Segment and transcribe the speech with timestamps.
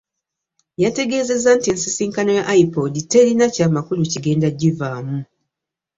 [0.83, 5.17] Yategeezezza nti ensisinkano ya IPOD terina kya makulu kigenda givaamu.